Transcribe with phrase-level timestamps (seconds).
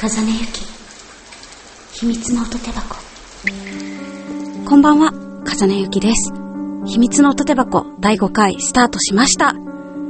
[0.00, 0.64] 風根ゆき
[1.94, 2.94] 秘密の音手箱
[4.64, 5.10] こんばんは、
[5.44, 6.32] 風根ゆきです。
[6.86, 9.54] 秘密の音手箱第5回スタートしました。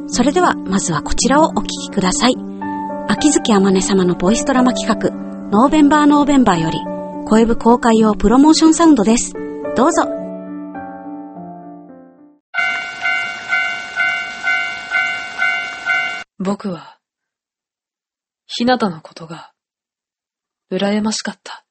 [0.08, 2.34] それでは、まずはこちらをお聞きください。
[3.08, 5.08] 秋月あまね様のボイスドラマ企画、
[5.50, 6.78] ノーベンバーノーベンバーより、
[7.26, 9.32] 声部公開用プロモーションサウンドです。
[9.74, 10.04] どうぞ。
[16.38, 16.98] 僕は、
[18.44, 19.52] ひなたのことが、
[20.70, 21.64] 羨ましかった。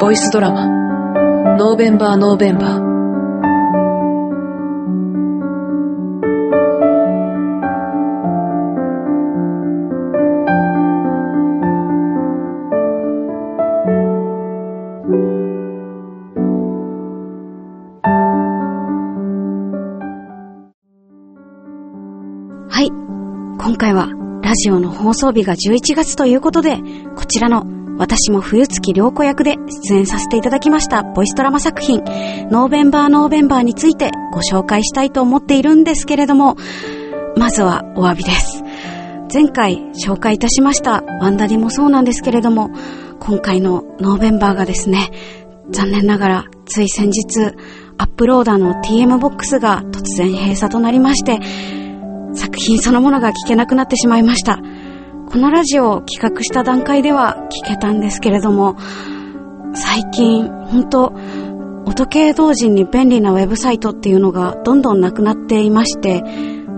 [0.00, 0.66] ボイスドラマ、
[1.56, 2.89] ノーベンバーノーベンバー。
[23.80, 24.10] 回は、
[24.42, 26.76] ラジオの放送日が11月ということで、
[27.16, 27.64] こちらの
[27.96, 29.56] 私も冬月良子役で
[29.88, 32.02] 出演させていただきましたボイスドラマ作品、
[32.50, 36.56] ノーベンバーノーベンバーについてご紹介したいと思っているんですけれども、
[37.38, 38.62] まずはお詫びです。
[39.32, 42.68] 前回紹介いたしましたワンダリもそうなんですけれども、
[43.18, 45.10] 今回のノーベンバーがですね、
[45.70, 47.54] 残念ながらつい先日、
[47.96, 51.40] アップローダーの TM ボックスが突然閉鎖となりまして、
[52.60, 54.58] 品そのものが聞けなくなってしまいました。
[55.30, 58.76] このラジオを企画した段階では聞けたんですけれども、
[59.74, 61.12] 最近、本当
[61.86, 66.22] 音系同人に便利なウェブサイトっていうのがどんどんなくなっていまして、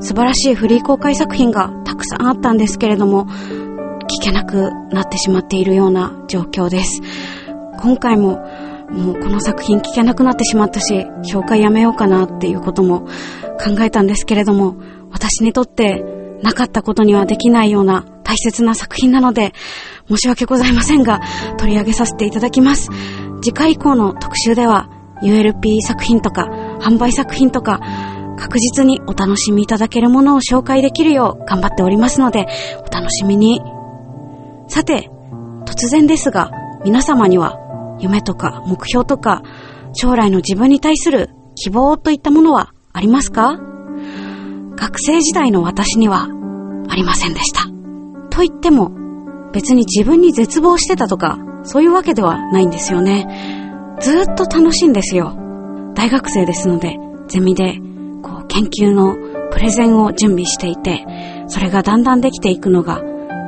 [0.01, 7.01] 素晴らしいフリー公開作品がたくさんあったんですけれども、聞けなくなってしまっているような状況です。
[7.81, 8.41] 今回も、
[8.91, 13.07] もうこの作品聞けなくなってしまったし、紹介やめようかなっていうことも
[13.65, 14.77] 考えたんですけれども、
[15.13, 16.05] 私にとって
[16.43, 19.53] なかったことにはできないような大切な作品なので、
[20.09, 21.21] 申し訳ございませんが、
[21.59, 22.89] 取り上げさせていただきます。
[23.43, 24.89] 次回以降の特集では、
[25.23, 26.49] ULP 作品とか、
[26.81, 27.81] 販売作品とか、
[28.39, 32.47] 確実にお楽しみいただけるものを紹介できるよう頑張っておりますので、
[32.81, 33.61] お楽しみに。
[34.69, 35.11] さて、
[35.65, 36.51] 突然ですが、
[36.85, 37.59] 皆様には、
[38.01, 39.43] 夢とか目標とか、
[39.95, 43.72] 将来の自分に対する希望といったものはありますか？
[44.77, 46.29] 学生時代の私には
[46.89, 47.63] ありませんでした。
[48.31, 48.91] と言っても、
[49.53, 53.97] 別に自分に絶望してたとか、そういうわけではないんですよね。
[54.01, 55.37] ずっと楽しいんですよ。
[55.95, 57.79] 大学生ですので、ゼミで、
[58.23, 59.15] こう、研究の
[59.53, 61.07] プレゼンを準備していて、
[61.47, 63.01] それがだんだんできていくのが、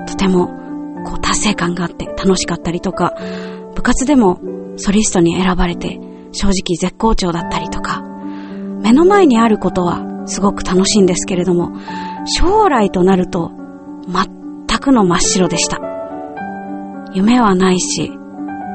[0.07, 0.49] とても、
[1.05, 3.15] こう、達成感があって楽しかったりとか、
[3.75, 4.41] 部活でも
[4.77, 5.99] ソリストに選ばれて、
[6.33, 8.03] 正直絶好調だったりとか、
[8.83, 11.73] 目の前にあることはすごく楽しいんですけれども、
[12.27, 13.53] 将来となると
[14.07, 15.81] 全くの真っ白でした。
[17.13, 18.11] 夢はないし、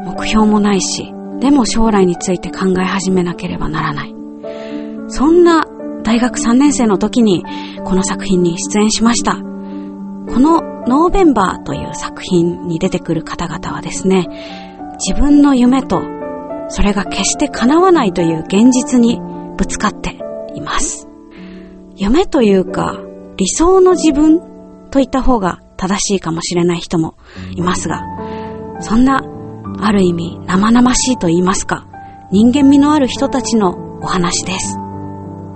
[0.06, 4.16] 目標もないし、でも将来について考え始めなければならない。
[5.08, 5.66] そんな
[6.04, 7.44] 大学3年生の時に
[7.84, 9.36] この作品に出演しました。
[9.36, 14.28] このノーベンバーという作品に出てくる方々はですね、
[15.06, 16.02] 自分の夢と
[16.70, 19.20] それが決して叶わないという現実に
[19.58, 20.18] ぶつかって
[20.54, 21.09] います。
[22.00, 22.98] 夢というか
[23.36, 24.40] 理想の自分
[24.90, 27.16] といった方が正しいかもしれない人も
[27.52, 28.02] いますが、
[28.80, 29.22] そんな
[29.82, 31.88] ある意味生々しいと言いますか、
[32.32, 34.78] 人間味のある人たちのお話です。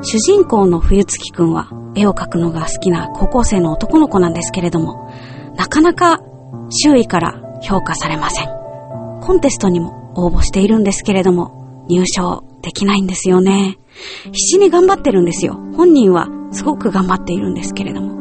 [0.02, 5.10] 主人公の冬月くんは絵を描くのが好きな高校生の男の子なんですけれども、
[5.56, 6.20] なかなか
[6.70, 8.50] 周囲から評価されません。
[9.22, 13.78] コンテストにも応募しているんですけれども、入賞できないんですよね。
[14.26, 15.60] 必死に頑張ってるんですよ。
[15.76, 18.14] 本人はすごく頑張っているんですけれども。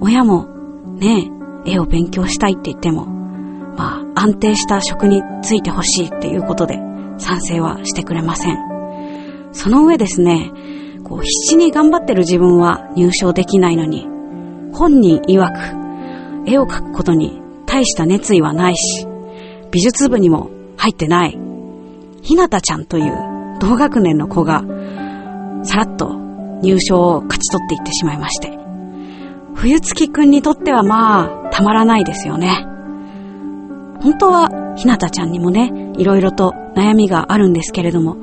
[0.00, 0.46] 親も、
[0.98, 1.30] ね、
[1.64, 3.06] 絵を勉強したいって言っても、
[3.76, 6.78] まあ、安定した職に就いてほしいっていうことで、
[7.18, 8.56] 賛成はしてくれません。
[9.52, 10.50] その上ですね、
[11.04, 14.06] こう、必死に頑張ってる自分は入賞できないのに、
[14.72, 19.06] 本人曰く、絵を描くことに大した熱意はないし、
[19.70, 21.38] 美術部にも入ってない。
[22.22, 24.62] ひなたちゃんという同学年の子が、
[25.62, 26.14] さらっと
[26.62, 28.58] 入賞を勝ち取っていってしまいまして。
[29.54, 32.66] 冬月くんにとってはまあ、たまらないですよね。
[34.00, 38.16] 本当は、ひなたちゃんにもね、いろいろと悩みがあるんですけれども、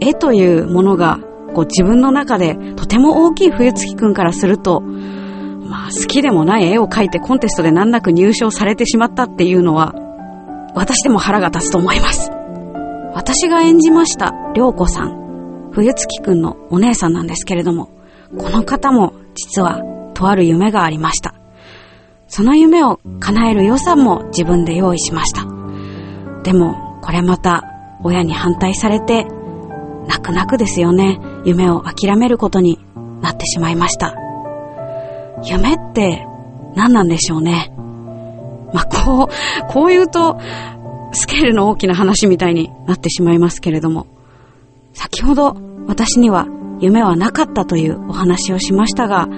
[0.00, 1.18] 絵というものが、
[1.54, 9.94] こう自分の中でとても大きい冬月くんからすると、まあ好きでもない絵を描いてコンテストで難なく入賞されてしまったっていうのは、
[10.74, 12.30] 私でも腹が立つと思います。
[13.14, 17.90] 私が演じました涼子さん、冬月くんのお姉さんなんですけれども、
[18.36, 19.80] この方も実は
[20.14, 21.34] とある夢がありました。
[22.26, 25.46] その夢を叶える予算も自分で用意しました。
[26.42, 27.62] でも、これまた
[28.02, 29.26] 親に反対されて、
[30.08, 32.84] 泣く泣くですよね、夢を諦めることに
[33.22, 34.16] なってしまいました。
[35.44, 36.26] 夢って
[36.74, 37.72] 何なんでしょうね。
[38.72, 40.36] まあ、こう、こう言うと、
[41.12, 44.17] スケールの大きな話みたいになってしまいますけれども、
[44.98, 45.54] 先ほど
[45.86, 46.48] 私には
[46.80, 49.28] 夢はなかったというお話をしましたが、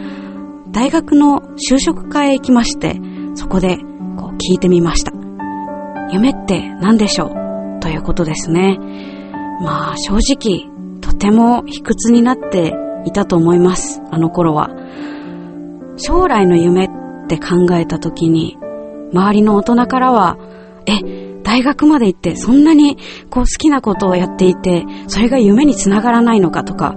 [0.71, 2.99] 大学の就職会へ行きまして、
[3.35, 3.77] そこで
[4.17, 5.13] こう聞いてみました。
[6.13, 7.81] 夢って何でしょう？
[7.81, 8.79] ということですね。
[9.63, 10.71] まあ正直、
[11.03, 12.75] とても卑屈になって
[13.05, 14.71] いたと思います、あの頃は。
[15.99, 16.89] 将来の夢っ
[17.29, 18.57] て考えた時に、
[19.13, 20.39] 周りの大人からは、
[20.87, 21.20] え、
[21.51, 22.97] 大学まで行ってそんなに
[23.29, 26.95] こう好きなことをやっていて、それが夢につながらないのかとか、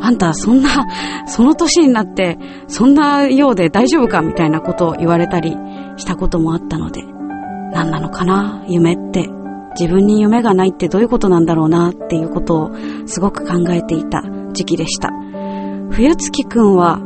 [0.00, 0.70] あんたそんな、
[1.28, 2.38] その年になって、
[2.68, 5.54] そんなようで大丈夫かみたいなことを言われたり
[5.98, 7.04] したこともあったので、
[7.74, 9.30] 何なのかな夢って。
[9.78, 12.70] 自分に夢がないってどういうことなんだろうなっていうことを
[13.04, 14.22] すごく考えていた
[14.54, 15.10] 時期でした。
[15.90, 16.98] 冬月くんは、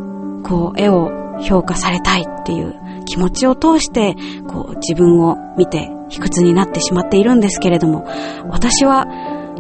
[0.44, 2.76] こう、絵を評価されたいっていう
[3.06, 4.14] 気持ちを通して、
[4.46, 8.04] こう、自分を見て卑屈になってしまっているんですけれども、
[8.50, 9.06] 私は、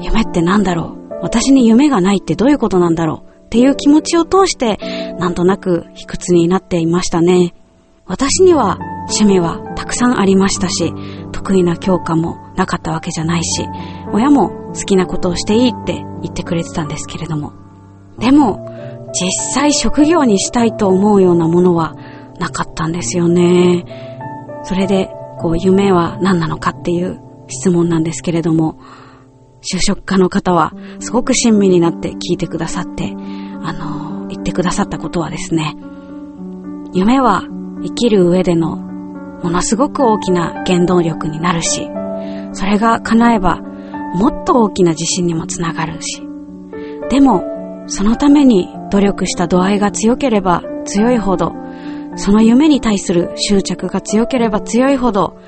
[0.00, 1.18] 夢って何だろう？
[1.22, 3.46] 私に夢がないってどういうことなんだろう？
[3.46, 4.78] っていう気持ちを通して、
[5.18, 7.54] なんとなく卑屈になっていましたね。
[8.06, 10.92] 私には趣味はたくさんありましたし、
[11.32, 13.66] 得意な教科もなかったわけじゃないし、
[14.12, 17.52] 親も好きなことをしていいって言ってくれてたんですけれども。
[18.18, 18.66] でも、
[19.12, 21.94] 実際職業にしたいと思うようなものは
[22.38, 23.84] なかったんですよね。
[24.62, 25.10] それで、
[25.40, 28.78] こう、夢は何なのかっていう質問なんですけれども、
[29.62, 33.14] 就職家の方はすごく親身になって聞いてくださって、
[33.62, 35.76] あの、言ってくださったことはですね、
[36.92, 37.42] 夢は
[37.82, 41.88] 生きる上でのものすごく大きな原動力になるし、
[42.52, 43.60] それが叶えば
[44.14, 46.22] もっと大きな自信にもつながるし、
[47.10, 47.44] でも
[47.86, 51.52] そのために努力した度合いが強ければ強いほど、
[52.20, 55.38] その夢に対する執着が強ければ強いほど、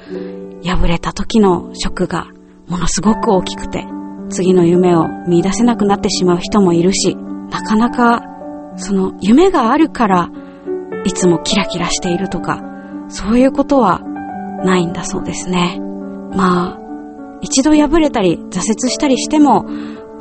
[0.64, 2.28] 破れた時のショックが
[2.66, 3.84] ものすごく大きくて、
[4.30, 7.14] 次の夢を見出せなくなってしまう人もいるし、
[7.50, 8.22] なかなか、
[8.76, 10.30] その夢があるから、
[11.04, 12.62] いつもキラキラしているとか、
[13.08, 14.00] そういうことは
[14.64, 15.78] ないんだそうですね。
[16.34, 16.78] まあ、
[17.42, 19.66] 一度破れたり挫折したりしても、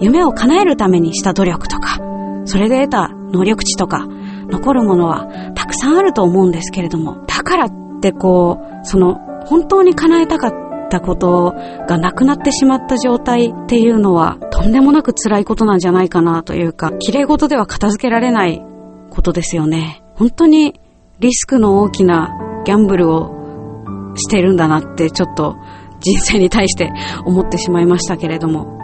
[0.01, 1.97] 夢を叶えるためにした努力とか、
[2.43, 4.05] それで得た能力値とか、
[4.49, 5.29] 残るものは
[5.71, 10.53] くさんあると思うんですけれども、だからってこう、その、本当に叶えたかっ
[10.89, 11.53] たこと
[11.87, 18.63] がなくなってしまった状態っていうのは、とんでもなく辛いことなんじゃないかなというか、綺麗事では片付けられない
[19.09, 20.03] ことですよね。
[20.15, 20.79] 本当に
[21.19, 22.29] リスクの大きな
[22.65, 23.31] ギャンブルを
[24.15, 25.55] してるんだなってちょっと
[25.99, 26.91] 人生に対して
[27.25, 28.77] 思ってしまいましたけれども。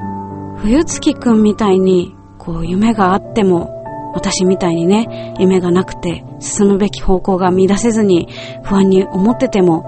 [0.58, 3.77] 冬月くんみたいに、こう夢があっても、
[4.14, 8.28] 私みたいにね、夢がなくて進むべき方向が見出せずに
[8.64, 9.84] 不安に思ってても、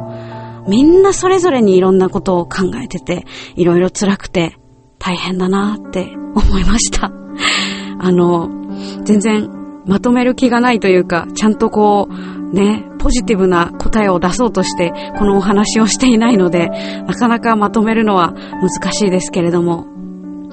[0.68, 3.26] みんなそれぞれにいろんなことを考えてて、
[3.56, 4.56] いろいろ辛くて
[5.00, 7.12] 大変だなって 思いました。
[8.00, 8.50] あの、
[9.04, 9.50] 全然
[9.86, 16.70] まとめる気がないというか、ちゃんとこう、ね、ポジティブな答えを出そうとして、このお話をしていないので、
[17.08, 19.86] なかなかまとめるのは難しいですけれども、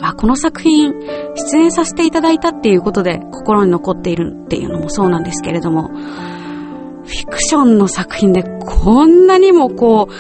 [0.01, 0.93] あ、この作品、
[1.35, 10.13] 出演させていただいたっていうことで心に残っているっていうのもそうなんですけれども、フィクションの作品でこんなにもこう、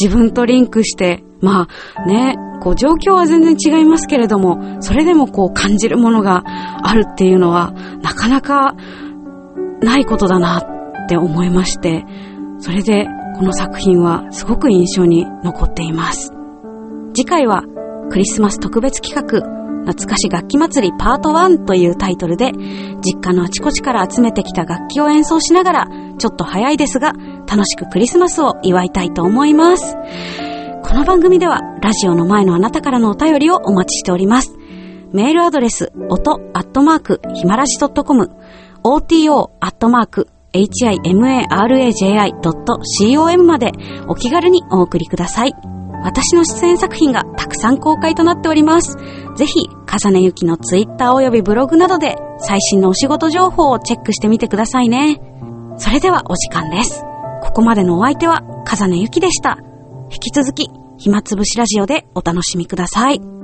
[0.00, 7.72] 自分とリンクして、まあね、こう状況は全然違いますけれども、それでもこう感じるものがあるっていうのは、
[8.02, 8.74] なかなか
[9.80, 12.04] ないことだなって思いまして、
[12.58, 16.32] それでこの作品はすごく印象に残っています。
[17.14, 17.64] 次回は
[18.12, 19.40] クリスマス特別企画
[19.86, 25.88] 懐かし楽器祭りパート1というタイトルで、実家のあちこちから集めてきた楽器を演奏しながら、
[26.18, 27.14] ちょっと早いですが、
[27.48, 29.96] 楽しくクリスマスを祝いたいと思います。
[30.84, 34.58] この番組では、ラジオの前のあなたからのお便りをお待ちしております。
[35.12, 38.30] メールアドレス、音アットマーク、ひまらじ .com、
[38.84, 43.72] oto アットマーク、himaraji.com まで
[44.06, 45.54] お気軽にお送りください。
[46.04, 47.22] 私の出演作品が
[47.62, 48.96] たくさん公開となっております。
[49.36, 55.20] ぜひ、重ねゆきのツイッター及びブログなどで最新のお仕事情報をチェックしてみてくださいね。
[55.76, 57.04] それではお時間です。
[57.40, 59.58] ここまでのお相手は、かざねゆきでした。
[60.10, 63.41] 引き続き、暇つぶしラジオでお楽しみください。